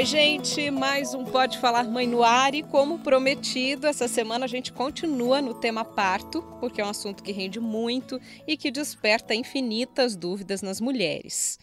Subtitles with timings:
[0.00, 4.48] Oi, gente, mais um Pode Falar Mãe no ar e como prometido, essa semana a
[4.48, 9.34] gente continua no tema parto, porque é um assunto que rende muito e que desperta
[9.34, 11.58] infinitas dúvidas nas mulheres.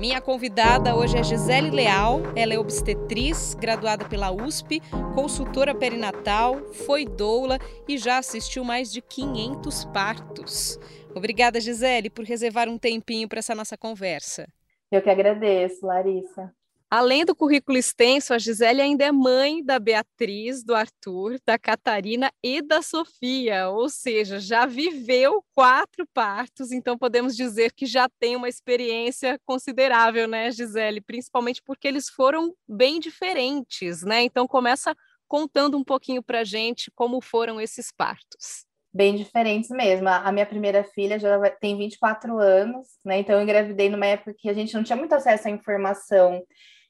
[0.00, 2.20] Minha convidada hoje é Gisele Leal.
[2.34, 4.82] Ela é obstetriz, graduada pela USP,
[5.14, 10.80] consultora perinatal, foi doula e já assistiu mais de 500 partos.
[11.16, 14.46] Obrigada, Gisele, por reservar um tempinho para essa nossa conversa.
[14.92, 16.54] Eu que agradeço, Larissa.
[16.90, 22.30] Além do currículo extenso, a Gisele ainda é mãe da Beatriz, do Arthur, da Catarina
[22.42, 28.36] e da Sofia, ou seja, já viveu quatro partos, então podemos dizer que já tem
[28.36, 31.00] uma experiência considerável, né, Gisele?
[31.00, 34.22] Principalmente porque eles foram bem diferentes, né?
[34.22, 34.94] Então começa
[35.26, 40.08] contando um pouquinho para gente como foram esses partos bem diferentes mesmo.
[40.08, 43.18] A minha primeira filha já tem 24 anos, né?
[43.18, 46.42] Então eu engravidei numa época que a gente não tinha muito acesso à informação.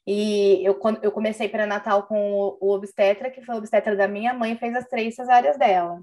[0.07, 4.33] E eu, eu comecei pré-natal com o, o obstetra, que foi o obstetra da minha
[4.33, 6.01] mãe, fez as três cesáreas dela.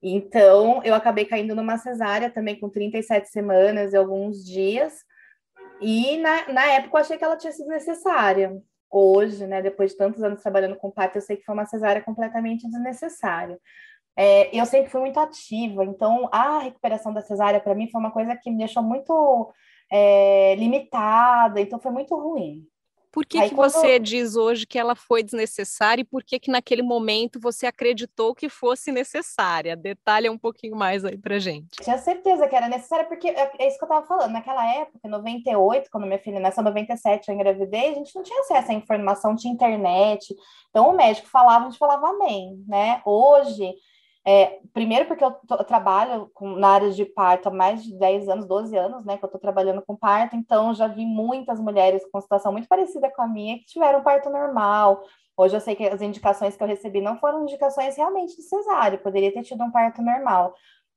[0.00, 4.94] Então, eu acabei caindo numa cesárea também com 37 semanas e alguns dias.
[5.80, 8.56] E na, na época eu achei que ela tinha sido necessária.
[8.88, 12.02] Hoje, né, depois de tantos anos trabalhando com parto, eu sei que foi uma cesárea
[12.02, 13.58] completamente desnecessária.
[14.16, 18.10] É, eu sempre fui muito ativa, então a recuperação da cesárea para mim foi uma
[18.10, 19.52] coisa que me deixou muito
[19.92, 22.66] é, limitada, então foi muito ruim.
[23.16, 23.70] Por que, Aí, que quando...
[23.70, 28.34] você diz hoje que ela foi desnecessária e por que, que naquele momento você acreditou
[28.34, 29.74] que fosse necessária?
[29.74, 31.82] Detalha um pouquinho mais aí pra gente.
[31.82, 34.32] Tinha certeza que era necessária, porque é, é isso que eu tava falando.
[34.32, 38.38] Naquela época, em 98, quando minha filha nasceu, 97 eu engravidei, a gente não tinha
[38.40, 40.36] acesso à informação, tinha internet.
[40.68, 43.00] Então o médico falava, a gente falava amém, né?
[43.02, 43.72] Hoje
[44.26, 47.96] é, primeiro porque eu, tô, eu trabalho com, na área de parto há mais de
[47.96, 51.60] 10 anos, 12 anos, né, que eu estou trabalhando com parto, então já vi muitas
[51.60, 55.04] mulheres com situação muito parecida com a minha que tiveram parto normal.
[55.36, 58.98] Hoje eu sei que as indicações que eu recebi não foram indicações realmente de cesárea,
[58.98, 60.54] poderia ter tido um parto normal.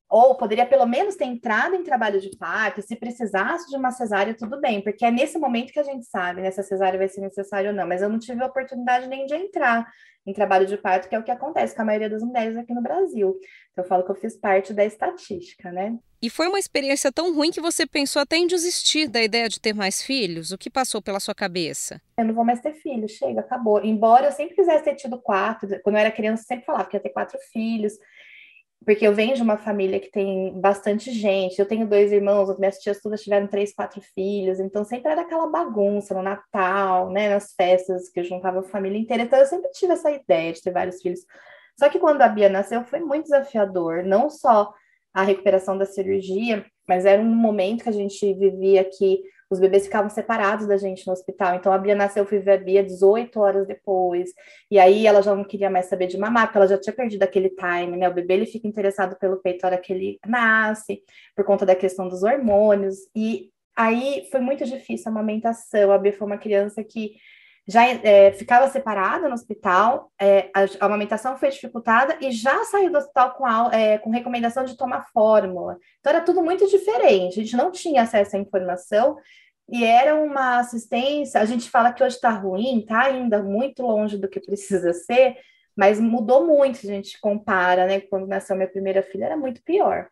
[0.10, 4.34] Ou poderia pelo menos ter entrado em trabalho de parto, se precisasse de uma cesárea,
[4.34, 7.08] tudo bem, porque é nesse momento que a gente sabe né, se a cesárea vai
[7.08, 9.88] ser necessária ou não, mas eu não tive a oportunidade nem de entrar
[10.26, 12.74] em trabalho de parto, que é o que acontece com a maioria das mulheres aqui
[12.74, 13.38] no Brasil.
[13.72, 15.98] Então, eu falo que eu fiz parte da estatística, né?
[16.22, 19.60] E foi uma experiência tão ruim que você pensou até em desistir da ideia de
[19.60, 20.52] ter mais filhos?
[20.52, 22.02] O que passou pela sua cabeça?
[22.18, 23.84] Eu não vou mais ter filhos, chega, acabou.
[23.84, 26.98] Embora eu sempre quisesse ter tido quatro, quando eu era criança, eu sempre falava que
[26.98, 27.94] ia ter quatro filhos
[28.90, 31.60] porque eu venho de uma família que tem bastante gente.
[31.60, 35.46] Eu tenho dois irmãos, minhas tias todas tiveram três, quatro filhos, então sempre era aquela
[35.46, 39.22] bagunça no Natal, né, nas festas que eu juntava a família inteira.
[39.22, 41.20] Então eu sempre tive essa ideia de ter vários filhos.
[41.78, 44.74] Só que quando a Bia nasceu foi muito desafiador, não só
[45.14, 49.86] a recuperação da cirurgia, mas era um momento que a gente vivia que os bebês
[49.86, 51.56] ficavam separados da gente no hospital.
[51.56, 54.32] Então a Bia nasceu, eu fui ver a Bia 18 horas depois.
[54.70, 57.24] E aí ela já não queria mais saber de mamar, porque ela já tinha perdido
[57.24, 58.08] aquele time, né?
[58.08, 61.02] O bebê ele fica interessado pelo peito na hora que ele nasce,
[61.36, 62.98] por conta da questão dos hormônios.
[63.16, 65.92] E aí foi muito difícil a amamentação.
[65.92, 67.14] A Bia foi uma criança que
[67.70, 72.98] já é, ficava separada no hospital, é, a, amamentação foi dificultada e já saiu do
[72.98, 75.78] hospital com, a, é, com recomendação de tomar fórmula.
[76.00, 79.18] Então era tudo muito diferente, a gente não tinha acesso à informação
[79.70, 81.40] e era uma assistência.
[81.40, 85.38] A gente fala que hoje está ruim, está ainda muito longe do que precisa ser,
[85.78, 88.02] mas mudou muito a gente compara, né?
[88.02, 90.10] Quando nasceu minha primeira filha era muito pior.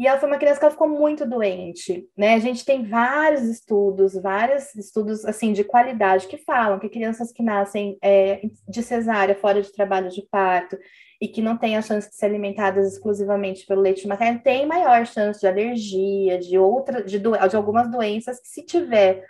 [0.00, 2.32] E ela foi uma criança que ela ficou muito doente, né?
[2.32, 7.42] A gente tem vários estudos, vários estudos assim de qualidade que falam que crianças que
[7.42, 10.78] nascem é, de cesárea fora de trabalho de parto
[11.20, 15.04] e que não têm a chance de ser alimentadas exclusivamente pelo leite materno têm maior
[15.04, 19.22] chance de alergia, de outra, de, do, de algumas doenças que se tiver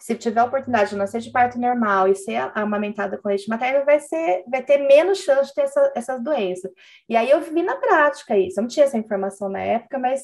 [0.00, 3.84] se tiver a oportunidade de nascer de parto normal e ser amamentada com leite materno,
[3.84, 6.70] vai, ser, vai ter menos chance de ter essa, essas doenças.
[7.08, 8.58] E aí eu vi na prática isso.
[8.58, 10.22] Eu não tinha essa informação na época, mas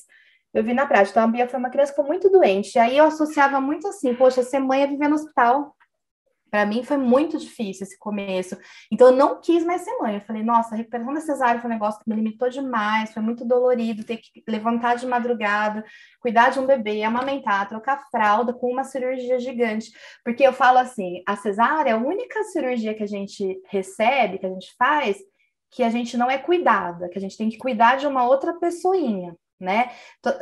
[0.55, 1.11] eu vi na prática.
[1.11, 2.77] Então, a Bia foi uma criança que foi muito doente.
[2.77, 5.76] E aí eu associava muito assim, poxa, ser mãe é viver no hospital.
[6.51, 8.57] Para mim foi muito difícil esse começo.
[8.91, 10.15] Então eu não quis mais ser mãe.
[10.15, 13.23] Eu falei, nossa, a recuperação da cesárea foi um negócio que me limitou demais, foi
[13.23, 15.85] muito dolorido ter que levantar de madrugada,
[16.21, 19.91] cuidar de um bebê, amamentar, trocar fralda com uma cirurgia gigante.
[20.25, 24.47] Porque eu falo assim, a cesárea é a única cirurgia que a gente recebe, que
[24.47, 25.19] a gente faz,
[25.71, 28.55] que a gente não é cuidada, que a gente tem que cuidar de uma outra
[28.55, 29.91] pessoinha né?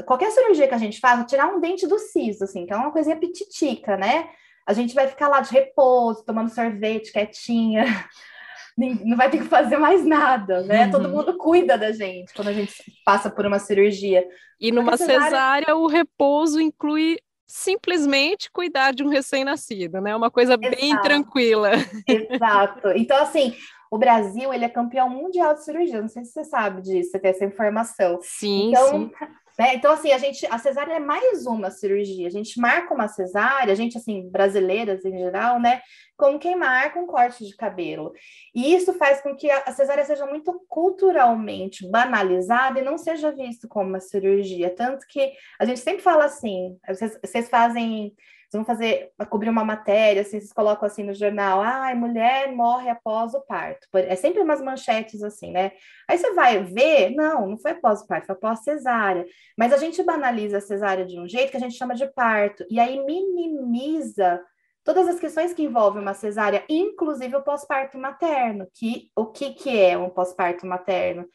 [0.06, 2.90] Qualquer cirurgia que a gente faz, tirar um dente do siso, assim, que é uma
[2.90, 4.28] coisinha pititica, né?
[4.66, 7.84] A gente vai ficar lá de repouso, tomando sorvete, quietinha,
[9.04, 10.86] não vai ter que fazer mais nada, né?
[10.86, 10.90] Uhum.
[10.90, 12.74] Todo mundo cuida da gente quando a gente
[13.04, 14.26] passa por uma cirurgia.
[14.60, 15.24] E numa cesárea...
[15.24, 20.16] cesárea, o repouso inclui simplesmente cuidar de um recém-nascido, né?
[20.16, 20.76] Uma coisa Exato.
[20.76, 21.70] bem tranquila.
[22.08, 22.88] Exato.
[22.96, 23.54] Então, assim,
[23.90, 26.00] o Brasil, ele é campeão mundial de cirurgia.
[26.00, 28.18] Não sei se você sabe disso, você tem essa informação.
[28.22, 29.10] Sim, então, sim.
[29.58, 29.74] Né?
[29.74, 32.26] Então, assim, a gente, a cesárea é mais uma cirurgia.
[32.26, 35.80] A gente marca uma cesárea, a gente, assim, brasileiras em geral, né?
[36.16, 38.12] Como quem marca um corte de cabelo.
[38.54, 43.68] E isso faz com que a cesárea seja muito culturalmente banalizada e não seja visto
[43.68, 44.74] como uma cirurgia.
[44.74, 48.12] Tanto que a gente sempre fala assim, vocês, vocês fazem
[48.56, 53.34] vão fazer, cobrir uma matéria, assim, vocês colocam assim no jornal, ai, mulher morre após
[53.34, 53.86] o parto.
[53.94, 55.72] É sempre umas manchetes assim, né?
[56.08, 59.24] Aí você vai ver, não, não foi após o parto, foi após cesárea.
[59.56, 62.64] Mas a gente banaliza a cesárea de um jeito que a gente chama de parto,
[62.70, 64.40] e aí minimiza
[64.84, 69.80] todas as questões que envolvem uma cesárea, inclusive o pós-parto materno, que o que, que
[69.80, 71.26] é um pós-parto materno?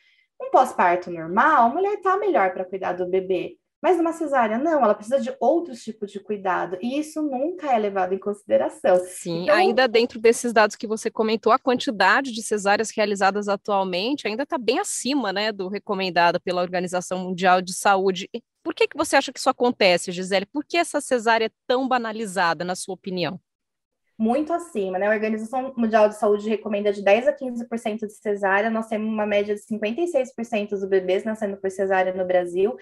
[0.41, 3.57] Um pós-parto normal, a mulher está melhor para cuidar do bebê.
[3.81, 7.77] Mas numa cesárea, não, ela precisa de outros tipos de cuidado, e isso nunca é
[7.77, 8.97] levado em consideração.
[9.05, 14.27] Sim, então, ainda dentro desses dados que você comentou, a quantidade de cesáreas realizadas atualmente
[14.27, 18.29] ainda está bem acima né, do recomendado pela Organização Mundial de Saúde.
[18.61, 20.45] Por que, que você acha que isso acontece, Gisele?
[20.45, 23.39] Por que essa cesárea é tão banalizada, na sua opinião?
[24.19, 25.07] muito acima, né?
[25.07, 29.25] A Organização Mundial de Saúde recomenda de 10 a 15% de cesárea, nós temos uma
[29.25, 32.75] média de 56% dos bebês nascendo por cesárea no Brasil,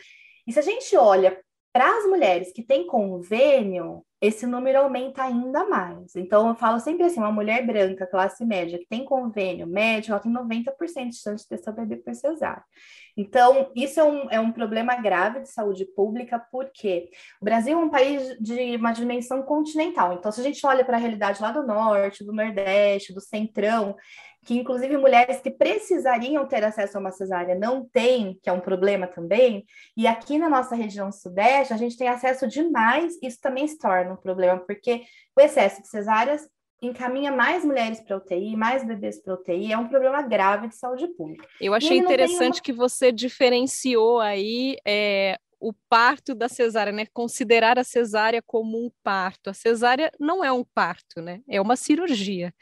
[0.48, 1.38] e se a gente olha
[1.74, 6.16] para as mulheres que têm convênio, esse número aumenta ainda mais.
[6.16, 10.20] Então, eu falo sempre assim: uma mulher branca, classe média, que tem convênio médio, ela
[10.20, 12.64] tem 90% de chance de ter seu bebê por.
[13.16, 17.10] Então, isso é um, é um problema grave de saúde pública, porque
[17.42, 20.14] o Brasil é um país de uma dimensão continental.
[20.14, 23.96] Então, se a gente olha para a realidade lá do norte, do nordeste, do centrão,
[24.48, 28.62] que inclusive mulheres que precisariam ter acesso a uma cesárea não têm, que é um
[28.62, 29.66] problema também,
[29.96, 34.14] e aqui na nossa região sudeste a gente tem acesso demais, isso também se torna
[34.14, 35.04] um problema, porque
[35.38, 36.48] o excesso de cesáreas
[36.82, 41.08] encaminha mais mulheres para UTI, mais bebês para UTI, é um problema grave de saúde
[41.10, 41.46] pública.
[41.60, 42.64] Eu achei interessante uma...
[42.64, 47.06] que você diferenciou aí é, o parto da cesárea, né?
[47.12, 49.50] Considerar a cesárea como um parto.
[49.50, 51.42] A cesárea não é um parto, né?
[51.50, 52.54] É uma cirurgia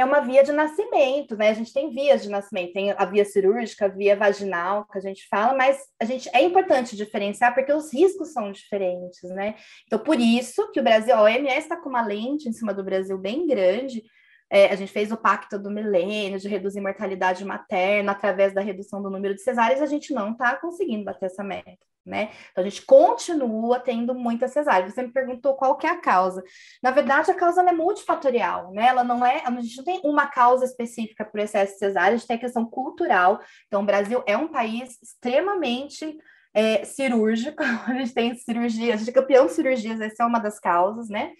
[0.00, 1.50] é uma via de nascimento, né?
[1.50, 5.00] A gente tem vias de nascimento, tem a via cirúrgica, a via vaginal, que a
[5.00, 9.56] gente fala, mas a gente é importante diferenciar porque os riscos são diferentes, né?
[9.86, 12.84] Então, por isso que o Brasil, a OMS está com uma lente em cima do
[12.84, 14.02] Brasil bem grande.
[14.50, 19.00] É, a gente fez o pacto do milênio de reduzir mortalidade materna através da redução
[19.00, 22.30] do número de cesáreas, a gente não está conseguindo bater essa meta né?
[22.50, 24.88] Então a gente continua tendo muita cesárea.
[24.88, 26.42] Você me perguntou qual que é a causa.
[26.82, 28.86] Na verdade, a causa é multifatorial, né?
[28.86, 32.16] Ela não é, a gente não tem uma causa específica por excesso de cesárea, a
[32.16, 33.40] gente tem a questão cultural.
[33.66, 36.18] Então, o Brasil é um país extremamente
[36.54, 40.38] é, cirúrgico, a gente tem cirurgia, a gente é campeão de cirurgias, essa é uma
[40.38, 41.32] das causas, né?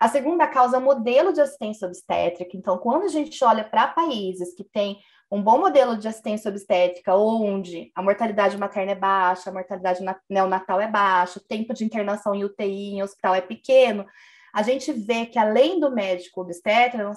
[0.00, 2.56] A segunda causa é o modelo de assistência obstétrica.
[2.56, 4.96] Então, quando a gente olha para países que têm
[5.30, 10.80] um bom modelo de assistência obstétrica, onde a mortalidade materna é baixa, a mortalidade neonatal
[10.80, 14.06] é baixa, o tempo de internação em UTI, em hospital é pequeno,
[14.54, 17.12] a gente vê que além do médico obstetra,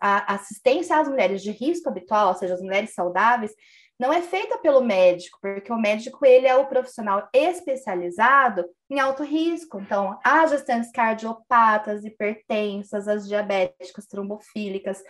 [0.00, 3.52] a assistência às mulheres de risco habitual, ou seja, as mulheres saudáveis,
[3.98, 9.22] não é feita pelo médico, porque o médico ele é o profissional especializado em alto
[9.22, 9.78] risco.
[9.78, 15.02] Então, as gestantes cardiopatas, hipertensas, as diabéticas, trombofílicas,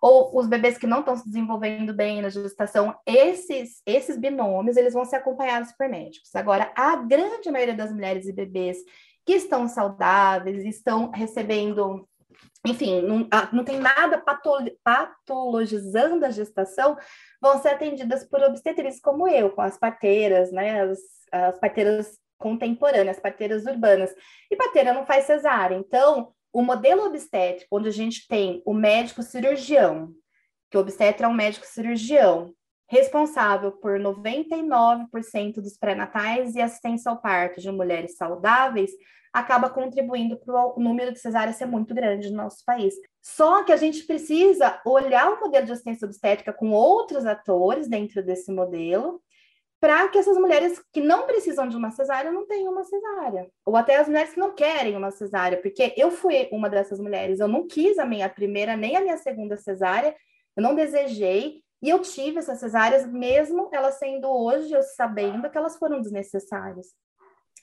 [0.00, 4.94] ou os bebês que não estão se desenvolvendo bem na gestação, esses, esses binômios, eles
[4.94, 6.34] vão ser acompanhados por médicos.
[6.34, 8.78] Agora, a grande maioria das mulheres e bebês
[9.24, 12.08] que estão saudáveis, estão recebendo
[12.66, 14.22] enfim, não, não tem nada
[14.82, 16.96] patologizando a gestação,
[17.40, 20.98] vão ser atendidas por obstetrizes como eu, com as parteiras, né, as,
[21.30, 24.12] as parteiras contemporâneas, as parteiras urbanas.
[24.50, 29.22] E parteira não faz cesárea, então o modelo obstétrico, onde a gente tem o médico
[29.22, 30.14] cirurgião,
[30.70, 32.50] que o obstetra é um médico cirurgião,
[32.88, 38.90] responsável por 99% dos pré-natais e assistência ao parto de mulheres saudáveis,
[39.34, 42.94] acaba contribuindo para o número de cesáreas ser muito grande no nosso país.
[43.20, 48.24] Só que a gente precisa olhar o modelo de assistência obstétrica com outros atores dentro
[48.24, 49.20] desse modelo
[49.80, 53.48] para que essas mulheres que não precisam de uma cesárea não tenham uma cesárea.
[53.64, 57.40] Ou até as mulheres que não querem uma cesárea, porque eu fui uma dessas mulheres,
[57.40, 60.16] eu não quis a minha primeira nem a minha segunda cesárea,
[60.56, 65.58] eu não desejei, e eu tive essas cesáreas, mesmo elas sendo hoje, eu sabendo que
[65.58, 66.88] elas foram desnecessárias.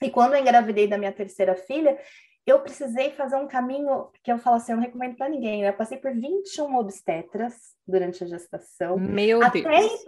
[0.00, 1.98] E quando eu engravidei da minha terceira filha,
[2.46, 5.70] eu precisei fazer um caminho que eu falo assim, eu não recomendo para ninguém, né?
[5.70, 7.54] Eu passei por 21 obstetras
[7.86, 8.98] durante a gestação.
[8.98, 10.04] Meu até, Deus!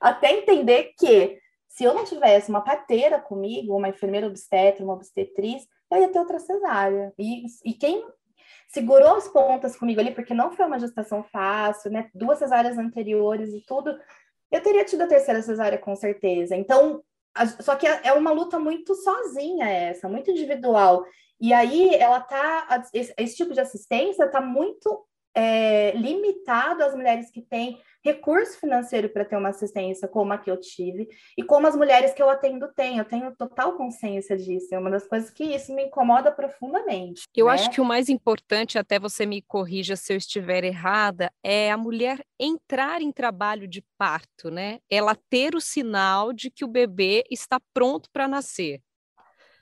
[0.00, 1.38] Até entender que
[1.68, 6.18] se eu não tivesse uma parteira comigo, uma enfermeira obstetra, uma obstetriz, eu ia ter
[6.18, 7.12] outra cesárea.
[7.18, 8.04] E, e quem
[8.68, 12.10] segurou as pontas comigo ali, porque não foi uma gestação fácil, né?
[12.14, 13.96] Duas cesáreas anteriores e tudo,
[14.50, 16.56] eu teria tido a terceira cesárea com certeza.
[16.56, 17.02] Então,
[17.34, 21.04] a, só que é, é uma luta muito sozinha essa, muito individual.
[21.40, 25.06] E aí ela tá, esse, esse tipo de assistência está muito
[25.38, 30.50] é, limitado às mulheres que têm recurso financeiro para ter uma assistência como a que
[30.50, 32.98] eu tive e como as mulheres que eu atendo têm.
[32.98, 34.74] Eu tenho total consciência disso.
[34.74, 37.22] É uma das coisas que isso me incomoda profundamente.
[37.36, 37.52] Eu né?
[37.52, 41.76] acho que o mais importante, até você me corrija se eu estiver errada, é a
[41.76, 44.80] mulher entrar em trabalho de parto, né?
[44.90, 48.80] Ela ter o sinal de que o bebê está pronto para nascer.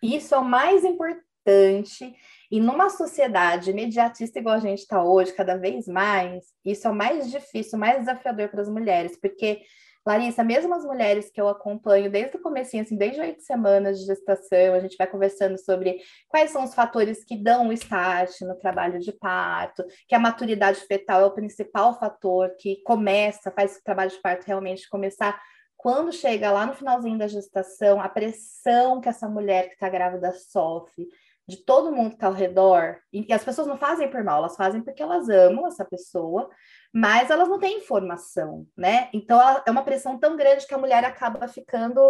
[0.02, 2.14] Isso é o mais importante
[2.50, 7.30] e numa sociedade imediatista igual a gente está hoje, cada vez mais, isso é mais
[7.30, 9.62] difícil, mais desafiador para as mulheres, porque,
[10.06, 14.06] Larissa, mesmo as mulheres que eu acompanho desde o começo, assim, desde oito semanas de
[14.06, 15.98] gestação, a gente vai conversando sobre
[16.28, 20.80] quais são os fatores que dão o start no trabalho de parto, que a maturidade
[20.80, 25.40] fetal é o principal fator que começa, faz o trabalho de parto realmente começar.
[25.76, 30.32] Quando chega lá no finalzinho da gestação, a pressão que essa mulher que está grávida
[30.32, 31.06] sofre,
[31.46, 34.56] de todo mundo que está ao redor, e as pessoas não fazem por mal, elas
[34.56, 36.50] fazem porque elas amam essa pessoa,
[36.92, 39.08] mas elas não têm informação, né?
[39.12, 42.00] Então ela, é uma pressão tão grande que a mulher acaba ficando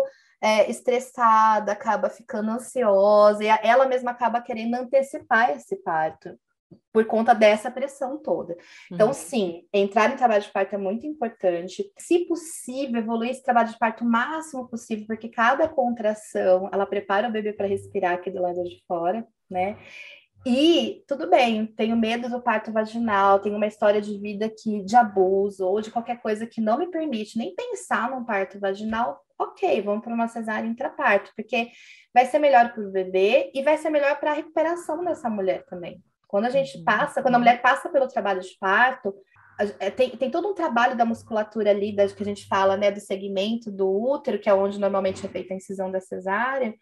[0.40, 6.38] é, estressada, acaba ficando ansiosa, e ela mesma acaba querendo antecipar esse parto
[6.92, 8.56] por conta dessa pressão toda.
[8.90, 9.12] Então, uhum.
[9.12, 11.92] sim, entrar em trabalho de parto é muito importante.
[11.98, 17.28] Se possível, evoluir esse trabalho de parto o máximo possível, porque cada contração, ela prepara
[17.28, 19.76] o bebê para respirar aqui do lado de fora, né?
[20.48, 24.94] E tudo bem, tenho medo do parto vaginal, tenho uma história de vida que de
[24.94, 29.20] abuso ou de qualquer coisa que não me permite nem pensar num parto vaginal.
[29.36, 31.68] Ok, vamos para uma cesárea intraparto, porque
[32.14, 35.64] vai ser melhor para o bebê e vai ser melhor para a recuperação dessa mulher
[35.66, 36.00] também.
[36.26, 39.14] Quando a gente passa, quando a mulher passa pelo trabalho de parto,
[39.78, 42.90] é, tem, tem todo um trabalho da musculatura ali, da, que a gente fala, né,
[42.90, 46.74] do segmento do útero, que é onde normalmente é feita a incisão da cesárea,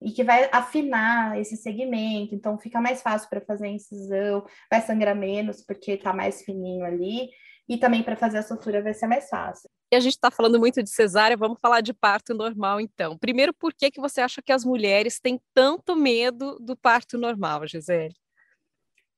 [0.00, 4.80] e que vai afinar esse segmento, então fica mais fácil para fazer a incisão, vai
[4.80, 7.28] sangrar menos porque está mais fininho ali,
[7.68, 9.70] e também para fazer a sutura vai ser mais fácil.
[9.92, 13.16] E a gente está falando muito de cesárea, vamos falar de parto normal então.
[13.18, 17.66] Primeiro, por que, que você acha que as mulheres têm tanto medo do parto normal,
[17.66, 18.14] Gisele?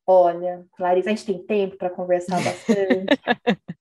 [0.07, 3.19] Olha, Larissa, a gente tem tempo para conversar bastante.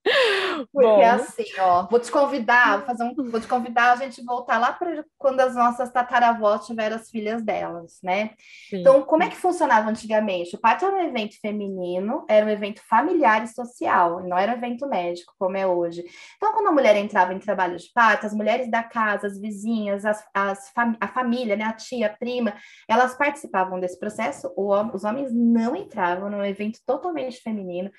[0.72, 1.02] Porque Bom.
[1.02, 4.72] assim, ó, vou te convidar, vou, fazer um, vou te convidar a gente voltar lá
[4.72, 8.32] para quando as nossas tataravós tiveram as filhas delas, né?
[8.70, 8.78] Sim.
[8.78, 10.56] Então, como é que funcionava antigamente?
[10.56, 14.56] O parto era um evento feminino, era um evento familiar e social, não era um
[14.56, 16.04] evento médico, como é hoje.
[16.38, 20.06] Então, quando a mulher entrava em trabalho de parto, as mulheres da casa, as vizinhas,
[20.06, 22.54] as, as fam a família, né, a tia, a prima,
[22.88, 27.92] elas participavam desse processo, os homens não entravam num evento totalmente feminino.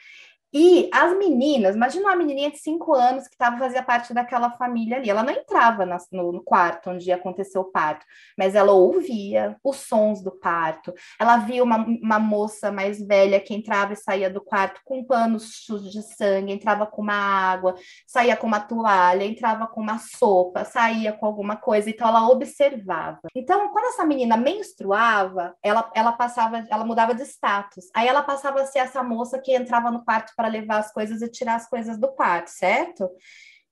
[0.56, 4.98] E as meninas, imagina uma menininha de cinco anos que tava, fazia parte daquela família
[4.98, 5.10] ali.
[5.10, 8.06] Ela não entrava no, no, quarto onde aconteceu o parto,
[8.38, 10.94] mas ela ouvia os sons do parto.
[11.20, 15.64] Ela via uma, uma moça mais velha que entrava e saía do quarto com panos
[15.64, 17.74] sujos de sangue, entrava com uma água,
[18.06, 21.90] saía com uma toalha, entrava com uma sopa, saía com alguma coisa.
[21.90, 23.18] Então ela observava.
[23.34, 27.86] Então, quando essa menina menstruava, ela, ela passava, ela mudava de status.
[27.92, 31.22] Aí ela passava a ser essa moça que entrava no quarto para levar as coisas
[31.22, 33.08] e tirar as coisas do quarto, certo?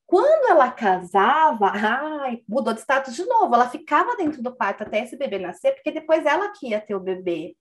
[0.06, 3.54] Quando ela casava, ai, mudou de status de novo.
[3.54, 6.94] Ela ficava dentro do quarto até esse bebê nascer, porque depois ela que ia ter
[6.94, 7.56] o bebê.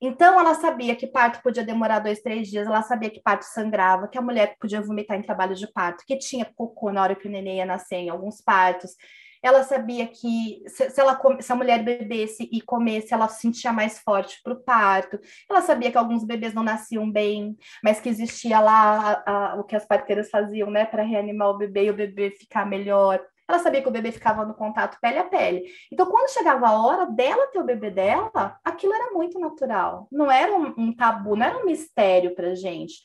[0.00, 4.08] Então, ela sabia que parto podia demorar dois, três dias, ela sabia que parto sangrava,
[4.08, 7.28] que a mulher podia vomitar em trabalho de parto, que tinha cocô na hora que
[7.28, 8.92] o neném ia nascer em alguns partos,
[9.42, 13.72] ela sabia que se, se, ela, se a mulher bebesse e comesse, ela se sentia
[13.72, 15.18] mais forte para o parto.
[15.48, 19.64] Ela sabia que alguns bebês não nasciam bem, mas que existia lá a, a, o
[19.64, 23.20] que as parteiras faziam, né, para reanimar o bebê e o bebê ficar melhor.
[23.48, 25.64] Ela sabia que o bebê ficava no contato pele a pele.
[25.92, 30.06] Então, quando chegava a hora dela ter o bebê dela, aquilo era muito natural.
[30.12, 33.02] Não era um, um tabu, não era um mistério para gente.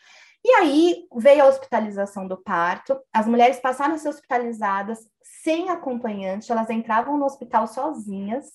[0.48, 5.00] E aí veio a hospitalização do parto, as mulheres passaram a ser hospitalizadas
[5.42, 8.46] sem acompanhante, elas entravam no hospital sozinhas,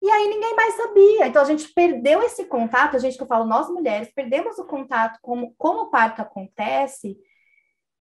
[0.00, 1.26] e aí ninguém mais sabia.
[1.26, 4.64] Então a gente perdeu esse contato, a gente que eu falo, nós mulheres, perdemos o
[4.64, 7.18] contato com como o parto acontece,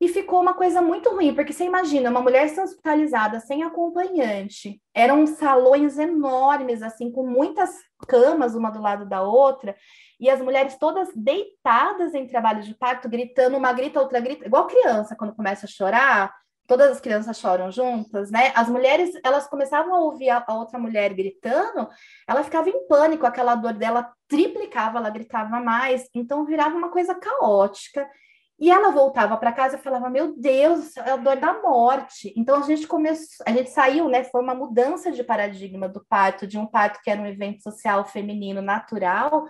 [0.01, 4.81] e ficou uma coisa muito ruim, porque você imagina, uma mulher sendo hospitalizada sem acompanhante,
[4.95, 7.77] eram salões enormes, assim, com muitas
[8.09, 9.77] camas uma do lado da outra,
[10.21, 14.67] e as mulheres todas deitadas em trabalho de parto, gritando, uma grita, outra grita, igual
[14.67, 16.33] criança quando começa a chorar,
[16.69, 18.53] todas as crianças choram juntas, né?
[18.55, 21.89] As mulheres, elas começavam a ouvir a, outra mulher gritando,
[22.29, 27.15] ela ficava em pânico, aquela dor dela triplicava, ela gritava mais, então virava uma coisa
[27.15, 28.09] caótica.
[28.57, 32.33] E ela voltava para casa e falava: Meu Deus, é a dor da morte.
[32.37, 34.23] Então a gente começou, a gente saiu, né?
[34.25, 38.05] Foi uma mudança de paradigma do parto, de um parto que era um evento social
[38.05, 39.47] feminino natural,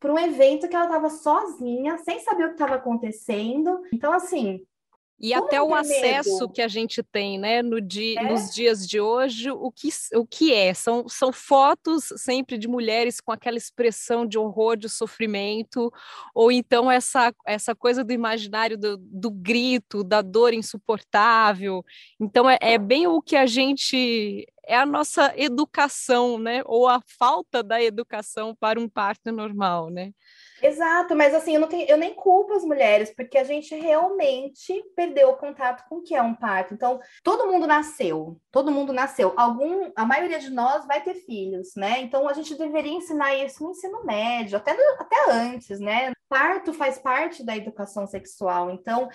[0.00, 3.82] para um evento que ela estava sozinha, sem saber o que estava acontecendo.
[3.92, 4.64] Então, assim,
[5.20, 6.48] e Como até o acesso medo?
[6.50, 8.32] que a gente tem, né, no dia, é?
[8.32, 10.72] nos dias de hoje, o que, o que é?
[10.72, 15.92] São, são fotos sempre de mulheres com aquela expressão de horror, de sofrimento,
[16.34, 21.84] ou então essa, essa coisa do imaginário do, do grito, da dor insuportável.
[22.18, 26.62] Então é, é bem o que a gente é a nossa educação, né?
[26.64, 30.12] Ou a falta da educação para um parto normal, né?
[30.62, 34.82] Exato, mas assim, eu, não tenho, eu nem culpo as mulheres, porque a gente realmente
[34.94, 36.74] perdeu o contato com o que é um parto.
[36.74, 39.32] Então, todo mundo nasceu, todo mundo nasceu.
[39.36, 42.00] Algum, a maioria de nós vai ter filhos, né?
[42.00, 46.12] Então, a gente deveria ensinar isso no ensino médio, até, no, até antes, né?
[46.28, 48.70] Parto faz parte da educação sexual.
[48.70, 49.08] Então,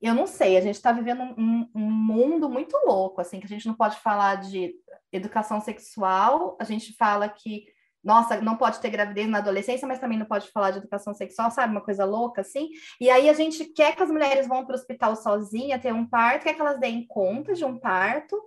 [0.00, 3.48] eu não sei, a gente está vivendo um, um, mundo muito louco, assim, que a
[3.48, 4.74] gente não pode falar de
[5.12, 7.66] educação sexual, a gente fala que
[8.02, 11.50] nossa, não pode ter gravidez na adolescência, mas também não pode falar de educação sexual,
[11.50, 11.72] sabe?
[11.72, 12.70] Uma coisa louca assim.
[13.00, 16.06] E aí a gente quer que as mulheres vão para o hospital sozinha ter um
[16.06, 18.40] parto, quer que elas deem conta de um parto,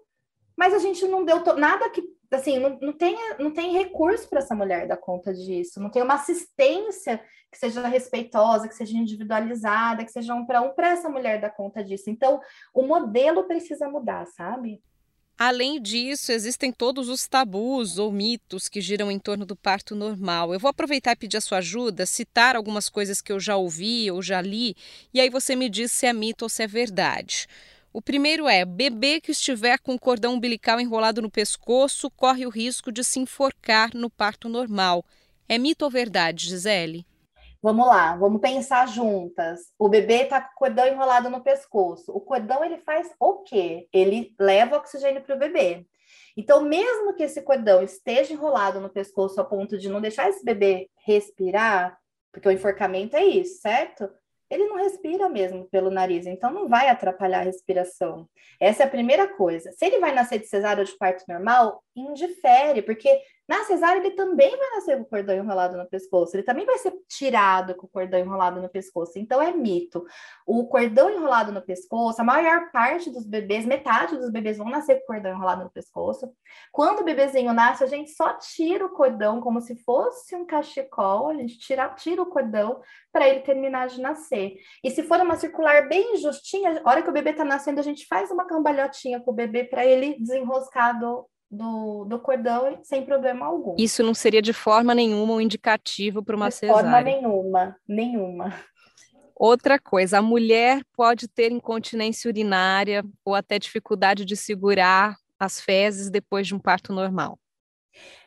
[0.57, 4.39] mas a gente não deu nada que, assim, não, não, tem, não tem recurso para
[4.39, 10.03] essa mulher dar conta disso, não tem uma assistência que seja respeitosa, que seja individualizada,
[10.03, 12.09] que seja um para um para essa mulher dar conta disso.
[12.09, 12.39] Então,
[12.73, 14.81] o modelo precisa mudar, sabe?
[15.37, 20.53] Além disso, existem todos os tabus ou mitos que giram em torno do parto normal.
[20.53, 24.09] Eu vou aproveitar e pedir a sua ajuda, citar algumas coisas que eu já ouvi
[24.11, 24.75] ou já li,
[25.13, 27.47] e aí você me diz se é mito ou se é verdade.
[27.91, 32.49] O primeiro é: bebê que estiver com o cordão umbilical enrolado no pescoço corre o
[32.49, 35.03] risco de se enforcar no parto normal.
[35.49, 37.05] É mito ou verdade, Gisele?
[37.63, 39.71] Vamos lá, vamos pensar juntas.
[39.79, 42.11] O bebê está com o cordão enrolado no pescoço.
[42.11, 43.87] O cordão ele faz o quê?
[43.93, 45.87] Ele leva oxigênio para o bebê.
[46.35, 50.43] Então, mesmo que esse cordão esteja enrolado no pescoço a ponto de não deixar esse
[50.43, 51.97] bebê respirar,
[52.33, 54.09] porque o enforcamento é isso, certo?
[54.49, 58.27] Ele não respira mesmo pelo nariz, então não vai atrapalhar a respiração.
[58.59, 59.71] Essa é a primeira coisa.
[59.71, 64.11] Se ele vai nascer de cesárea ou de parto normal, indifere, porque na cesárea, ele
[64.11, 67.85] também vai nascer com o cordão enrolado no pescoço, ele também vai ser tirado com
[67.85, 69.19] o cordão enrolado no pescoço.
[69.19, 70.05] Então, é mito.
[70.45, 74.95] O cordão enrolado no pescoço, a maior parte dos bebês, metade dos bebês vão nascer
[74.95, 76.31] com o cordão enrolado no pescoço.
[76.71, 81.29] Quando o bebezinho nasce, a gente só tira o cordão como se fosse um cachecol,
[81.29, 84.55] a gente tira, tira o cordão para ele terminar de nascer.
[84.81, 87.83] E se for uma circular bem justinha, a hora que o bebê está nascendo, a
[87.83, 93.05] gente faz uma cambalhotinha com o bebê para ele desenroscar do, do, do cordão sem
[93.05, 93.75] problema algum.
[93.77, 96.83] Isso não seria de forma nenhuma um indicativo para uma de cesárea?
[96.83, 98.53] De forma nenhuma, nenhuma.
[99.35, 106.09] Outra coisa, a mulher pode ter incontinência urinária ou até dificuldade de segurar as fezes
[106.09, 107.37] depois de um parto normal.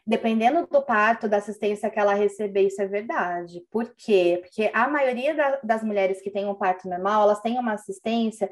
[0.07, 3.61] Dependendo do parto, da assistência que ela receber, isso é verdade.
[3.71, 4.39] Por quê?
[4.41, 8.49] Porque a maioria da, das mulheres que têm um parto normal, elas têm uma assistência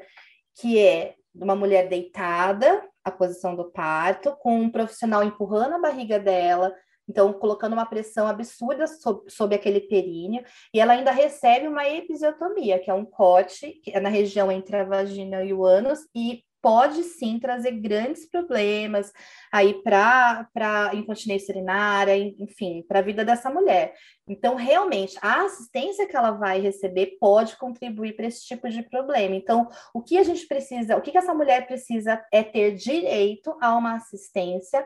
[0.59, 6.19] que é uma mulher deitada, a posição do parto, com um profissional empurrando a barriga
[6.19, 6.73] dela,
[7.07, 12.79] então colocando uma pressão absurda sobre, sobre aquele períneo, e ela ainda recebe uma episiotomia,
[12.79, 17.03] que é um corte é na região entre a vagina e o ânus, e pode
[17.03, 19.13] sim trazer grandes problemas
[19.51, 23.93] aí para a incontinência urinária, enfim, para a vida dessa mulher.
[24.27, 29.35] Então, realmente, a assistência que ela vai receber pode contribuir para esse tipo de problema.
[29.35, 33.55] Então, o que a gente precisa, o que, que essa mulher precisa é ter direito
[33.61, 34.83] a uma assistência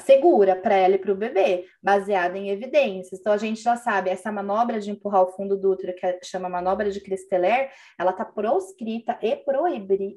[0.00, 3.20] segura para ela e para o bebê, baseada em evidências.
[3.20, 6.18] Então a gente já sabe, essa manobra de empurrar o fundo do útero, que é,
[6.22, 9.36] chama manobra de Cristeler, ela está proscrita e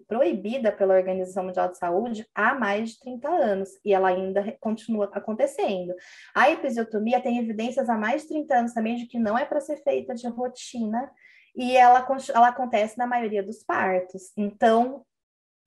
[0.08, 5.10] proibida pela Organização Mundial de Saúde há mais de 30 anos, e ela ainda continua
[5.14, 5.94] acontecendo.
[6.36, 9.62] A episiotomia tem evidências há mais de 30 anos também de que não é para
[9.62, 11.12] ser feita de rotina,
[11.56, 14.32] e ela, ela acontece na maioria dos partos.
[14.38, 15.06] Então,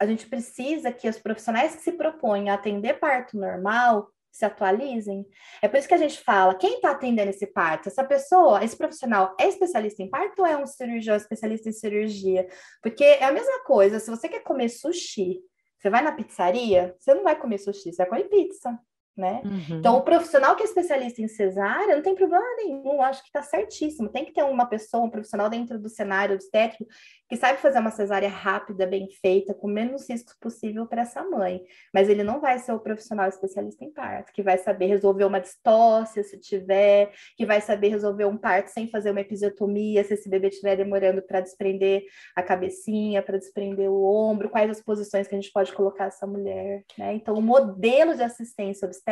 [0.00, 5.24] a gente precisa que os profissionais que se propõem a atender parto normal se atualizem.
[5.62, 7.88] É por isso que a gente fala, quem está atendendo esse parto?
[7.88, 12.48] Essa pessoa, esse profissional é especialista em parto ou é um cirurgião especialista em cirurgia?
[12.82, 15.40] Porque é a mesma coisa, se você quer comer sushi,
[15.78, 18.76] você vai na pizzaria, você não vai comer sushi, você vai comer pizza.
[19.16, 19.42] Né?
[19.44, 19.78] Uhum.
[19.78, 23.42] Então, o profissional que é especialista em cesárea não tem problema nenhum, acho que está
[23.42, 24.08] certíssimo.
[24.08, 26.86] Tem que ter uma pessoa, um profissional dentro do cenário obstétrico
[27.28, 31.62] que sabe fazer uma cesárea rápida, bem feita, com menos risco possível para essa mãe.
[31.92, 35.40] Mas ele não vai ser o profissional especialista em parto, que vai saber resolver uma
[35.40, 40.28] distócia se tiver, que vai saber resolver um parto sem fazer uma episiotomia, se esse
[40.28, 42.04] bebê estiver demorando para desprender
[42.36, 46.26] a cabecinha, para desprender o ombro, quais as posições que a gente pode colocar essa
[46.26, 47.14] mulher, né?
[47.14, 49.03] Então, o modelo de assistência obstétrica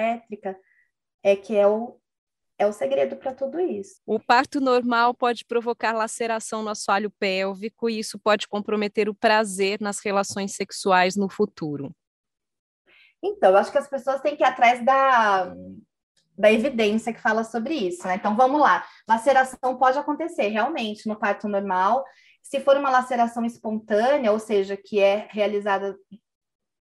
[1.22, 1.98] é que é o
[2.58, 4.00] é o segredo para tudo isso.
[4.06, 9.80] O parto normal pode provocar laceração no assoalho pélvico e isso pode comprometer o prazer
[9.80, 11.92] nas relações sexuais no futuro.
[13.22, 15.54] Então, eu acho que as pessoas têm que ir atrás da,
[16.36, 18.16] da evidência que fala sobre isso, né?
[18.16, 18.84] Então, vamos lá.
[19.08, 22.04] Laceração pode acontecer realmente no parto normal.
[22.42, 25.96] Se for uma laceração espontânea, ou seja, que é realizada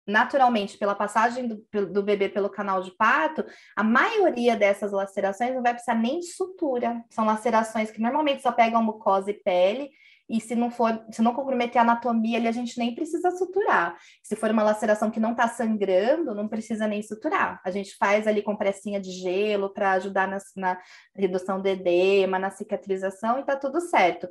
[0.08, 5.64] naturalmente pela passagem do, do, bebê pelo canal de parto, a maioria dessas lacerações não
[5.64, 7.04] vai precisar nem de sutura.
[7.10, 9.90] São lacerações que normalmente só pegam mucosa e pele,
[10.30, 13.98] e se não for, se não comprometer a anatomia, ali, a gente nem precisa suturar.
[14.22, 17.62] Se for uma laceração que não está sangrando, não precisa nem suturar.
[17.64, 20.80] A gente faz ali compressinha de gelo para ajudar na, na,
[21.14, 24.30] redução do edema, na cicatrização e tá tudo certo.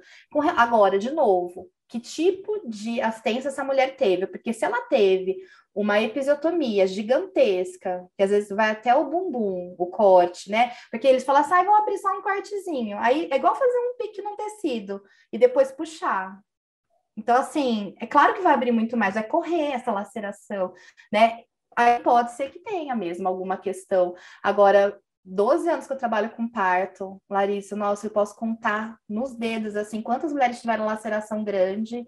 [0.56, 4.26] Agora, de novo, que tipo de assistência essa mulher teve?
[4.26, 5.36] Porque se ela teve
[5.74, 10.72] uma episiotomia gigantesca, que às vezes vai até o bumbum, o corte, né?
[10.90, 12.96] Porque eles falam assim, ah, vão abrir só um cortezinho.
[12.98, 16.40] Aí é igual fazer um pique num tecido e depois puxar.
[17.14, 20.72] Então, assim, é claro que vai abrir muito mais, vai correr essa laceração,
[21.12, 21.42] né?
[21.76, 24.14] Aí pode ser que tenha mesmo alguma questão.
[24.42, 29.76] Agora, 12 anos que eu trabalho com parto, Larissa, nossa, eu posso contar nos dedos,
[29.76, 32.06] assim, quantas mulheres tiveram laceração grande,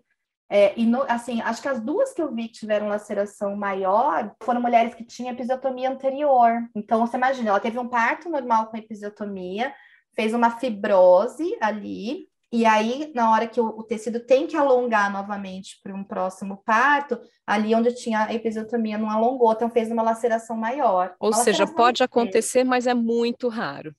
[0.49, 4.35] é, e no, assim, acho que as duas que eu vi que tiveram laceração maior
[4.43, 6.69] foram mulheres que tinham episiotomia anterior.
[6.75, 9.75] Então, você imagina, ela teve um parto normal com episiotomia,
[10.15, 15.13] fez uma fibrose ali, e aí, na hora que o, o tecido tem que alongar
[15.13, 20.03] novamente para um próximo parto, ali onde tinha a episiotomia não alongou, então fez uma
[20.03, 21.17] laceração maior.
[21.19, 23.93] Ou uma seja, pode acontecer, mas é muito raro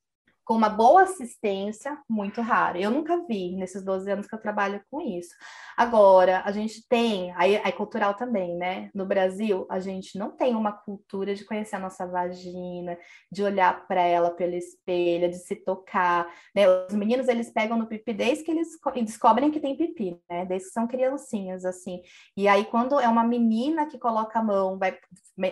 [0.45, 2.77] com uma boa assistência, muito raro.
[2.77, 5.33] Eu nunca vi nesses 12 anos que eu trabalho com isso.
[5.75, 8.91] Agora, a gente tem, aí é cultural também, né?
[8.93, 12.95] No Brasil, a gente não tem uma cultura de conhecer a nossa vagina,
[13.31, 16.69] de olhar para ela pelo espelho, de se tocar, né?
[16.87, 18.67] Os meninos, eles pegam no pipi desde que eles
[19.03, 20.45] descobrem que tem pipi, né?
[20.45, 22.03] Desde que são criancinhas, assim.
[22.37, 24.95] E aí, quando é uma menina que coloca a mão, vai,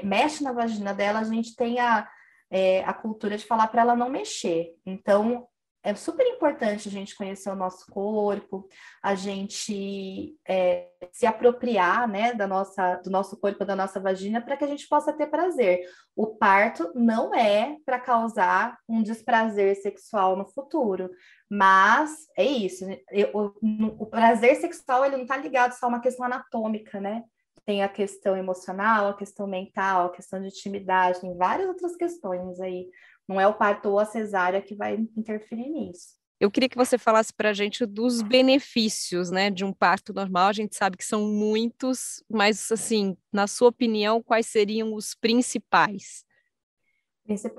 [0.04, 2.08] mexe na vagina dela, a gente tem a
[2.52, 4.76] é, a cultura de falar para ela não mexer.
[4.86, 5.48] Então,
[5.84, 8.68] é super importante a gente conhecer o nosso corpo,
[9.04, 14.56] a gente é, se apropriar né, da nossa, do nosso corpo, da nossa vagina, para
[14.56, 15.82] que a gente possa ter prazer.
[16.16, 21.10] O parto não é para causar um desprazer sexual no futuro,
[21.50, 22.86] mas é isso.
[23.12, 27.24] Eu, o, o prazer sexual ele não está ligado só a uma questão anatômica, né?
[27.66, 32.60] Tem a questão emocional, a questão mental, a questão de intimidade, tem várias outras questões
[32.60, 32.90] aí.
[33.28, 36.22] Não é o parto ou a cesárea que vai interferir nisso.
[36.40, 40.48] Eu queria que você falasse para a gente dos benefícios, né, de um parto normal.
[40.48, 46.26] A gente sabe que são muitos, mas assim, na sua opinião, quais seriam os principais?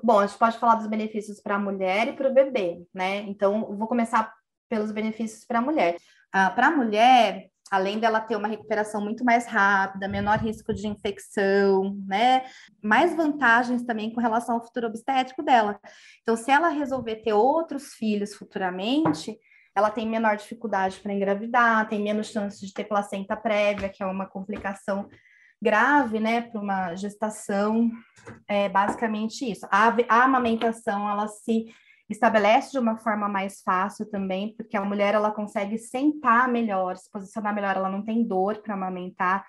[0.02, 3.20] Bom, a gente pode falar dos benefícios para a mulher e para o bebê, né?
[3.20, 4.34] Então, vou começar
[4.68, 5.96] pelos benefícios para a mulher.
[6.30, 10.86] Ah, para a mulher, além dela ter uma recuperação muito mais rápida, menor risco de
[10.86, 12.44] infecção, né?
[12.82, 15.80] Mais vantagens também com relação ao futuro obstétrico dela.
[16.22, 19.38] Então, se ela resolver ter outros filhos futuramente,
[19.74, 24.06] ela tem menor dificuldade para engravidar, tem menos chance de ter placenta prévia, que é
[24.06, 25.08] uma complicação
[25.60, 27.90] grave, né, para uma gestação.
[28.46, 29.66] É basicamente isso.
[29.70, 31.66] A, a amamentação, ela se
[32.08, 37.10] estabelece de uma forma mais fácil também, porque a mulher ela consegue sentar melhor, se
[37.10, 39.46] posicionar melhor, ela não tem dor para amamentar.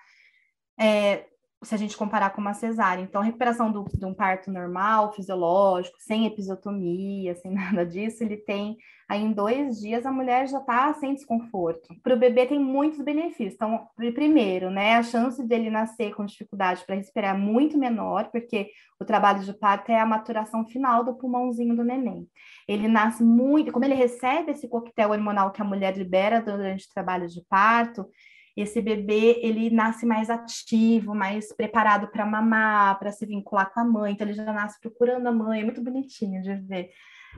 [0.79, 1.25] É,
[1.65, 3.01] se a gente comparar com uma cesárea.
[3.01, 8.37] Então, a recuperação do, de um parto normal, fisiológico, sem episiotomia, sem nada disso, ele
[8.37, 11.93] tem aí em dois dias a mulher já está sem desconforto.
[12.01, 13.53] Para o bebê tem muitos benefícios.
[13.53, 18.69] Então, primeiro, né, a chance dele nascer com dificuldade para respirar é muito menor, porque
[18.99, 22.27] o trabalho de parto é a maturação final do pulmãozinho do neném.
[22.67, 26.93] Ele nasce muito, como ele recebe esse coquetel hormonal que a mulher libera durante o
[26.93, 28.07] trabalho de parto,
[28.55, 33.83] esse bebê ele nasce mais ativo, mais preparado para mamar, para se vincular com a
[33.83, 36.89] mãe, então ele já nasce procurando a mãe, é muito bonitinho de ver.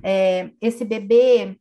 [0.03, 1.57] É, esse bebê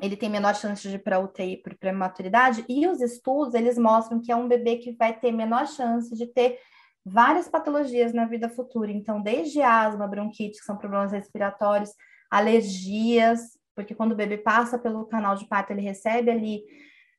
[0.00, 4.20] ele tem menor chance de ir para UTI por prematuridade, e os estudos eles mostram
[4.20, 6.58] que é um bebê que vai ter menor chance de ter
[7.04, 8.90] várias patologias na vida futura.
[8.90, 11.90] Então, desde asma, bronquite, que são problemas respiratórios,
[12.30, 16.62] alergias, porque quando o bebê passa pelo canal de parto, ele recebe ali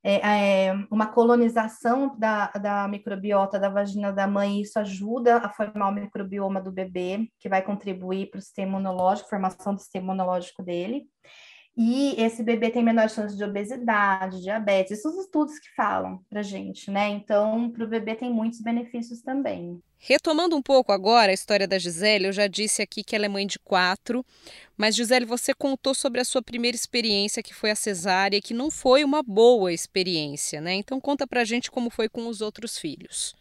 [0.03, 5.87] é, é, uma colonização da, da microbiota da vagina da mãe, isso ajuda a formar
[5.87, 10.61] o microbioma do bebê, que vai contribuir para o sistema imunológico, formação do sistema imunológico
[10.61, 11.05] dele.
[11.75, 16.91] E esse bebê tem menor chance de obesidade, diabetes, esses estudos que falam para gente,
[16.91, 17.09] né?
[17.09, 19.81] Então, para o bebê tem muitos benefícios também.
[19.97, 23.29] Retomando um pouco agora a história da Gisele, eu já disse aqui que ela é
[23.29, 24.23] mãe de quatro,
[24.77, 28.69] mas Gisele, você contou sobre a sua primeira experiência, que foi a cesárea, que não
[28.69, 30.75] foi uma boa experiência, né?
[30.75, 33.33] Então conta pra gente como foi com os outros filhos.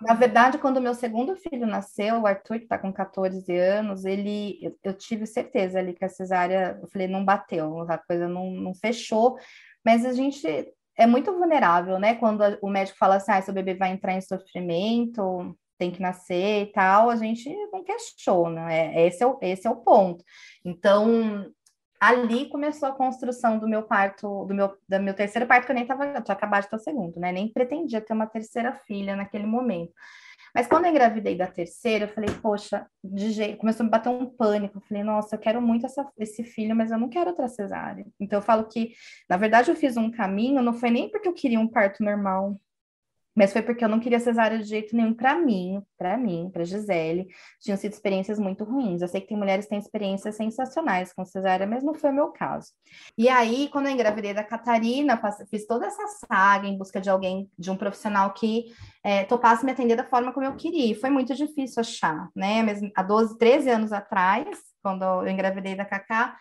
[0.00, 4.58] Na verdade, quando meu segundo filho nasceu, o Arthur, que está com 14 anos, ele,
[4.62, 8.50] eu, eu, tive certeza ali que a cesárea, eu falei, não bateu, a coisa não,
[8.50, 9.36] não fechou,
[9.84, 10.46] mas a gente
[10.96, 12.14] é muito vulnerável, né?
[12.14, 16.02] Quando a, o médico fala assim, ah, seu bebê vai entrar em sofrimento, tem que
[16.02, 20.24] nascer e tal, a gente não questiona, é, esse, é o, esse é o ponto.
[20.64, 21.46] Então,
[22.00, 25.74] ali começou a construção do meu parto, do meu, do meu terceiro parto, que eu
[25.74, 27.32] nem estava, eu tinha acabado de ter o segundo, né?
[27.32, 29.92] Nem pretendia ter uma terceira filha naquele momento.
[30.54, 33.58] Mas quando eu engravidei da terceira, eu falei, poxa, de jeito...
[33.58, 34.78] começou a me bater um pânico.
[34.78, 38.06] Eu falei, nossa, eu quero muito essa, esse filho, mas eu não quero outra cesárea.
[38.18, 38.92] Então eu falo que,
[39.28, 42.58] na verdade, eu fiz um caminho, não foi nem porque eu queria um parto normal,
[43.38, 46.64] mas foi porque eu não queria cesárea de jeito nenhum para mim, para mim, para
[46.64, 47.28] Gisele.
[47.60, 49.00] Tinham sido experiências muito ruins.
[49.00, 52.12] Eu sei que tem mulheres que têm experiências sensacionais com cesárea, mas não foi o
[52.12, 52.72] meu caso.
[53.16, 57.48] E aí, quando eu engravidei da Catarina, fiz toda essa saga em busca de alguém,
[57.56, 58.74] de um profissional que
[59.04, 60.90] é, topasse me atender da forma como eu queria.
[60.90, 62.64] E foi muito difícil achar, né?
[62.64, 64.48] Mas há 12, 13 anos atrás,
[64.82, 66.36] quando eu engravidei da Cacá,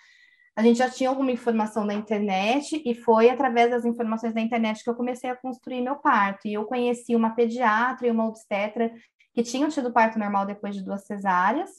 [0.57, 4.83] a gente já tinha alguma informação da internet e foi através das informações da internet
[4.83, 6.47] que eu comecei a construir meu parto.
[6.47, 8.91] E eu conheci uma pediatra e uma obstetra
[9.35, 11.69] que tinham tido parto normal depois de duas cesáreas,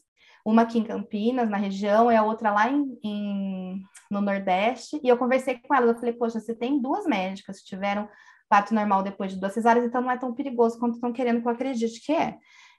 [0.46, 5.00] uma aqui em Campinas, na região, e a outra lá em, em no Nordeste.
[5.02, 8.08] E eu conversei com elas, eu falei, poxa, você tem duas médicas que tiveram
[8.48, 11.48] parto normal depois de duas cesáreas, então não é tão perigoso quanto estão querendo que
[11.48, 12.36] eu acredite que é.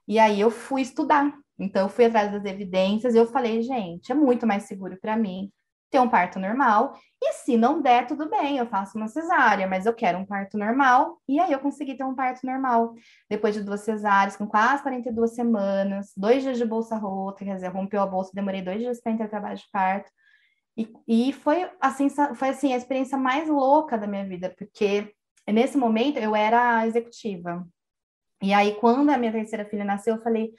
[0.07, 1.29] E aí eu fui estudar.
[1.59, 5.17] Então eu fui atrás das evidências e eu falei, gente, é muito mais seguro para
[5.17, 5.51] mim
[5.89, 9.85] ter um parto normal, e se não der, tudo bem, eu faço uma cesárea, mas
[9.85, 12.93] eu quero um parto normal, e aí eu consegui ter um parto normal,
[13.29, 17.69] depois de duas cesáreas, com quase 42 semanas, dois dias de bolsa rota, quer dizer,
[17.69, 20.09] rompeu a bolsa, demorei dois dias para entrar trabalho de parto,
[20.77, 25.13] e, e foi, assim, foi assim, a experiência mais louca da minha vida, porque
[25.47, 27.67] nesse momento eu era executiva,
[28.41, 30.53] e aí quando a minha terceira filha nasceu, eu falei,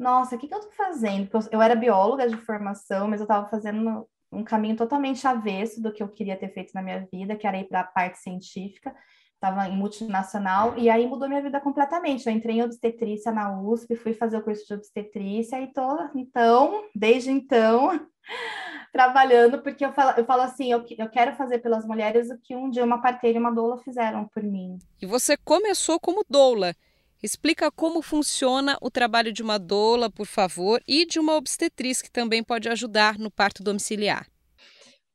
[0.00, 1.28] nossa, o que, que eu tô fazendo?
[1.52, 6.02] Eu, era bióloga de formação, mas eu estava fazendo um caminho totalmente avesso do que
[6.02, 8.94] eu queria ter feito na minha vida, que era ir para a parte científica,
[9.34, 12.26] estava em multinacional, e aí mudou minha vida completamente.
[12.26, 16.84] Eu entrei em obstetrícia na USP, fui fazer o curso de obstetrícia e tô, então,
[16.94, 18.06] desde então,
[18.92, 22.54] trabalhando, porque eu falo, eu falo assim, eu, eu quero fazer pelas mulheres o que
[22.54, 24.78] um dia uma parteira e uma doula fizeram por mim.
[25.00, 26.74] E você começou como doula.
[27.22, 32.10] Explica como funciona o trabalho de uma doula, por favor, e de uma obstetriz que
[32.10, 34.26] também pode ajudar no parto domiciliar.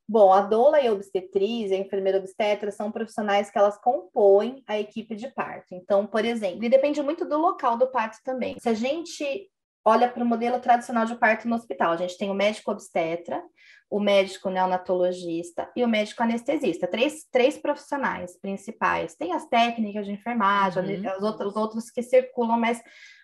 [0.08, 4.78] Bom, a doula e a obstetriz, a enfermeira obstetra, são profissionais que elas compõem a
[4.78, 5.74] equipe de parto.
[5.74, 8.56] Então, por exemplo, e depende muito do local do parto também.
[8.60, 9.50] Se a gente
[9.86, 13.40] olha para o modelo tradicional de parto no hospital, a gente tem o médico obstetra,
[13.88, 16.88] o médico neonatologista e o médico anestesista.
[16.88, 19.14] Três, três profissionais principais.
[19.14, 21.16] Tem as técnicas de enfermagem, uhum.
[21.16, 22.82] os, outros, os outros que circulam, mas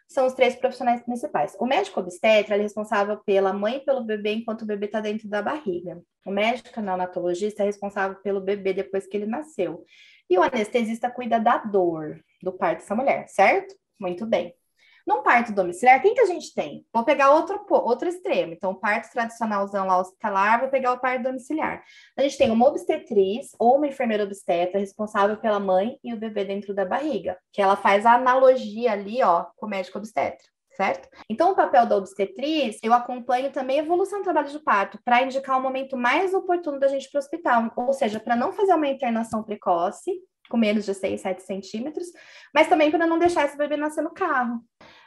[0.09, 1.57] são os três profissionais principais.
[1.59, 5.29] O médico obstetra é responsável pela mãe e pelo bebê enquanto o bebê está dentro
[5.29, 6.01] da barriga.
[6.25, 9.85] O médico neonatologista é responsável pelo bebê depois que ele nasceu.
[10.31, 13.75] E o anestesista cuida da dor do parto dessa mulher, certo?
[13.98, 14.55] Muito bem.
[15.07, 16.87] Num parto domiciliar, quem que a gente tem?
[16.93, 18.53] Vou pegar outro, outro extremo.
[18.53, 21.83] Então, parto tradicionalzão lá hospitalar, vou pegar o parto domiciliar.
[22.17, 26.45] A gente tem uma obstetriz ou uma enfermeira obstetra responsável pela mãe e o bebê
[26.45, 31.09] dentro da barriga, que ela faz a analogia ali, ó, com o médico obstetra certo?
[31.29, 35.23] Então, o papel da obstetriz, eu acompanho também a evolução do trabalho de parto, para
[35.23, 38.75] indicar o momento mais oportuno da gente para o hospital, ou seja, para não fazer
[38.75, 40.12] uma internação precoce,
[40.53, 42.09] com menos de 6, 7 centímetros,
[42.53, 44.61] mas também para não deixar esse bebê nascer no carro.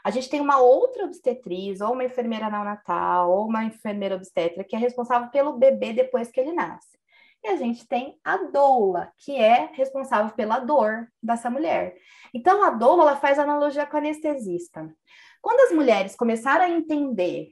[0.03, 4.75] A gente tem uma outra obstetriz, ou uma enfermeira neonatal, ou uma enfermeira obstetra, que
[4.75, 6.97] é responsável pelo bebê depois que ele nasce.
[7.43, 11.95] E a gente tem a doula, que é responsável pela dor dessa mulher.
[12.33, 14.91] Então, a doula ela faz analogia com anestesista.
[15.43, 17.51] Quando as mulheres começaram a entender,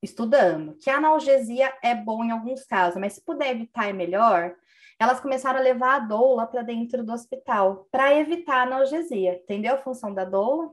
[0.00, 4.54] estudando, que a analgesia é bom em alguns casos, mas se puder evitar é melhor,
[4.98, 9.40] elas começaram a levar a doula para dentro do hospital para evitar a analgesia.
[9.42, 10.70] Entendeu a função da doula?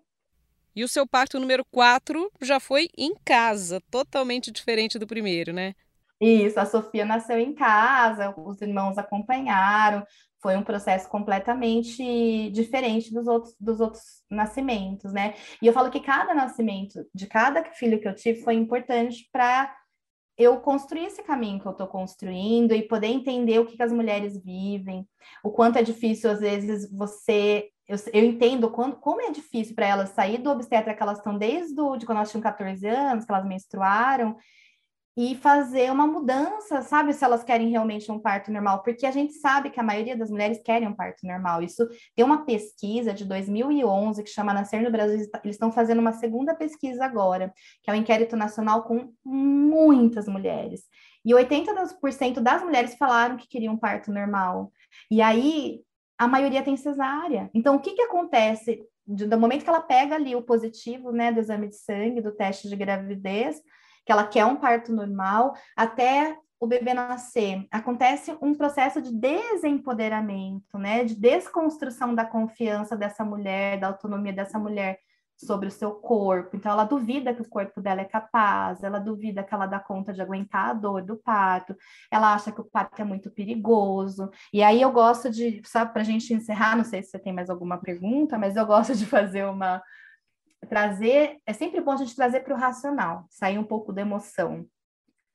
[0.76, 5.76] E o seu parto número 4 já foi em casa, totalmente diferente do primeiro, né?
[6.20, 10.06] Isso, a Sofia nasceu em casa, os irmãos acompanharam,
[10.42, 15.36] foi um processo completamente diferente dos outros, dos outros nascimentos, né?
[15.62, 19.76] E eu falo que cada nascimento de cada filho que eu tive foi importante para
[20.42, 23.92] eu construir esse caminho que eu estou construindo e poder entender o que, que, as
[23.92, 25.08] mulheres vivem,
[25.44, 27.70] o quanto é difícil, às vezes, você.
[27.88, 31.38] Eu, eu entendo quando, como é difícil para elas sair do obstetra que elas estão
[31.38, 34.38] desde de quando elas tinham 14 anos, que elas menstruaram,
[35.18, 39.34] e fazer uma mudança, sabe, se elas querem realmente um parto normal, porque a gente
[39.34, 41.62] sabe que a maioria das mulheres querem um parto normal.
[41.62, 46.14] Isso tem uma pesquisa de 2011 que chama Nascer no Brasil, eles estão fazendo uma
[46.14, 50.84] segunda pesquisa agora, que é um inquérito nacional com muitas mulheres.
[51.26, 54.72] E 80% das mulheres falaram que queriam um parto normal.
[55.10, 55.82] E aí
[56.18, 57.50] a maioria tem cesárea.
[57.54, 61.40] Então, o que que acontece do momento que ela pega ali o positivo, né, do
[61.40, 63.62] exame de sangue, do teste de gravidez,
[64.06, 67.66] que ela quer um parto normal, até o bebê nascer.
[67.72, 71.04] Acontece um processo de desempoderamento, né?
[71.04, 75.00] De desconstrução da confiança dessa mulher, da autonomia dessa mulher
[75.46, 76.56] sobre o seu corpo.
[76.56, 80.14] Então, ela duvida que o corpo dela é capaz, ela duvida que ela dá conta
[80.14, 81.76] de aguentar a dor do parto,
[82.12, 84.30] ela acha que o parto é muito perigoso.
[84.54, 87.34] E aí eu gosto de, só para a gente encerrar, não sei se você tem
[87.34, 89.82] mais alguma pergunta, mas eu gosto de fazer uma,
[90.68, 94.66] trazer, é sempre bom a gente trazer para o racional, sair um pouco da emoção,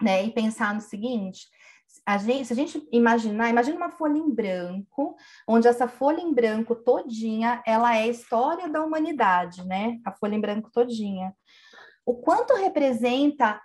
[0.01, 0.25] né?
[0.25, 1.47] E pensar no seguinte,
[2.05, 5.17] a gente, se a gente imaginar, imagina uma folha em branco,
[5.49, 9.99] onde essa folha em branco todinha, ela é a história da humanidade, né?
[10.05, 11.35] A folha em branco todinha.
[12.05, 13.61] O quanto representa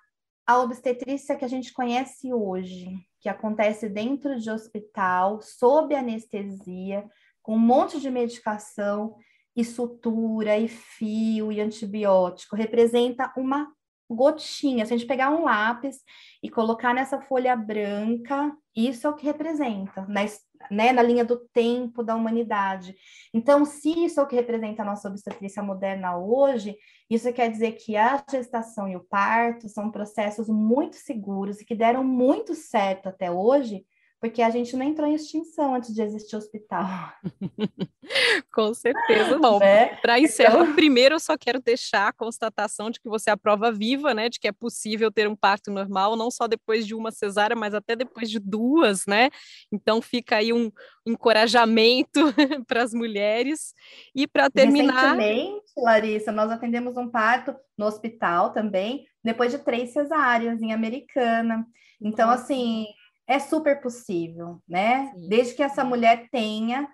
[0.46, 2.88] a obstetrícia que a gente conhece hoje,
[3.20, 7.08] que acontece dentro de hospital, sob anestesia,
[7.42, 9.16] com um monte de medicação,
[9.56, 13.68] e sutura, e fio, e antibiótico, representa uma
[14.10, 14.86] gotinha.
[14.86, 15.98] Se a gente pegar um lápis
[16.44, 20.22] e colocar nessa folha branca, isso é o que representa, na,
[20.70, 22.96] né, na linha do tempo da humanidade.
[23.34, 26.78] Então, se isso é o que representa a nossa obstetrícia moderna hoje,
[27.10, 31.76] isso quer dizer que a gestação e o parto são processos muito seguros e que
[31.76, 33.86] deram muito certo até hoje,
[34.22, 36.86] porque a gente não entrou em extinção antes de existir hospital.
[38.54, 39.40] Com certeza.
[39.40, 39.96] Bom, né?
[39.96, 40.76] para encerrar, então...
[40.76, 44.30] primeiro eu só quero deixar a constatação de que você é a prova viva, né,
[44.30, 47.74] de que é possível ter um parto normal, não só depois de uma cesárea, mas
[47.74, 49.32] até depois de duas, né?
[49.72, 50.72] Então fica aí um
[51.04, 52.20] encorajamento
[52.68, 53.74] para as mulheres.
[54.14, 55.16] E para terminar.
[55.16, 61.66] Recentemente, Larissa, nós atendemos um parto no hospital também, depois de três cesáreas em Americana.
[62.00, 62.86] Então, assim,
[63.32, 65.12] é super possível, né?
[65.14, 65.30] Sim.
[65.30, 66.88] Desde que essa mulher tenha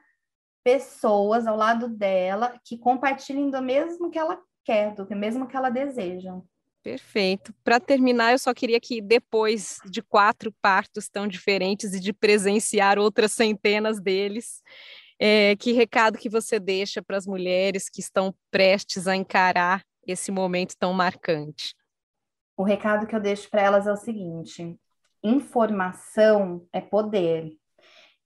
[0.63, 5.69] pessoas ao lado dela que compartilhem do mesmo que ela quer, do mesmo que ela
[5.69, 6.39] deseja.
[6.83, 7.53] Perfeito.
[7.63, 12.99] Para terminar, eu só queria que depois de quatro partos tão diferentes e de presenciar
[12.99, 14.61] outras centenas deles,
[15.19, 20.31] é, que recado que você deixa para as mulheres que estão prestes a encarar esse
[20.31, 21.73] momento tão marcante?
[22.55, 24.77] O recado que eu deixo para elas é o seguinte:
[25.29, 27.51] informação é poder.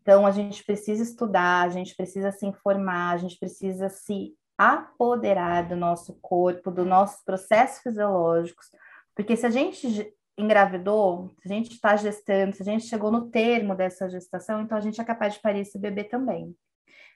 [0.01, 5.67] Então, a gente precisa estudar, a gente precisa se informar, a gente precisa se apoderar
[5.67, 8.67] do nosso corpo, dos nossos processos fisiológicos,
[9.15, 13.29] porque se a gente engravidou, se a gente está gestando, se a gente chegou no
[13.29, 16.55] termo dessa gestação, então a gente é capaz de parir esse bebê também,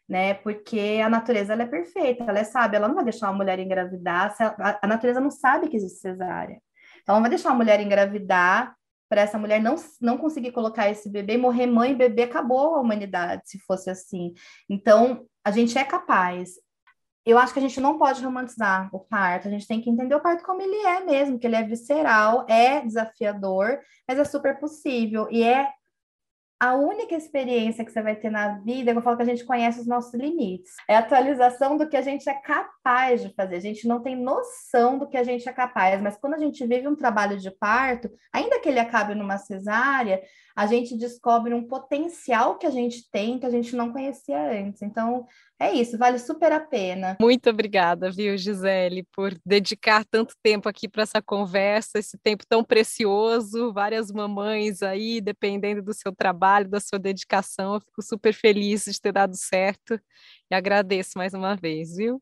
[0.07, 0.33] né?
[0.35, 3.59] Porque a natureza ela é perfeita, ela é sábia, ela não vai deixar uma mulher
[3.59, 6.61] engravidar, a, a natureza não sabe que existe cesárea.
[7.01, 8.75] Então, ela não vai deixar uma mulher engravidar
[9.09, 12.81] para essa mulher não, não conseguir colocar esse bebê, morrer mãe e bebê, acabou a
[12.81, 14.33] humanidade, se fosse assim.
[14.69, 16.53] Então, a gente é capaz.
[17.25, 20.13] Eu acho que a gente não pode romantizar o parto, a gente tem que entender
[20.13, 24.59] o parto como ele é mesmo, que ele é visceral, é desafiador, mas é super
[24.59, 25.27] possível.
[25.31, 25.69] E é
[26.59, 29.81] a única experiência que você vai ter na vida, eu falo que a gente conhece
[29.81, 30.73] os nossos limites.
[30.87, 33.57] É a atualização do que a gente é capaz de fazer.
[33.57, 36.65] A gente não tem noção do que a gente é capaz, mas quando a gente
[36.65, 40.21] vive um trabalho de parto, ainda que ele acabe numa cesárea,
[40.55, 44.81] a gente descobre um potencial que a gente tem que a gente não conhecia antes.
[44.81, 45.27] Então,
[45.59, 47.15] é isso, vale super a pena.
[47.19, 52.63] Muito obrigada, viu, Gisele, por dedicar tanto tempo aqui para essa conversa, esse tempo tão
[52.63, 53.71] precioso.
[53.71, 58.99] Várias mamães aí, dependendo do seu trabalho, da sua dedicação, eu fico super feliz de
[58.99, 59.99] ter dado certo
[60.51, 62.21] e agradeço mais uma vez, viu?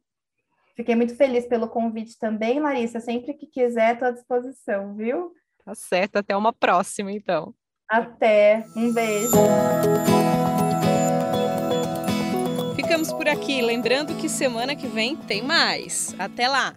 [0.76, 3.00] Fiquei muito feliz pelo convite também, Larissa.
[3.00, 5.32] Sempre que quiser, estou à disposição, viu?
[5.66, 7.54] Tá certo, até uma próxima, então.
[7.88, 8.66] Até.
[8.76, 9.32] Um beijo.
[13.04, 16.16] Ficamos por aqui, lembrando que semana que vem tem mais.
[16.18, 16.74] Até lá!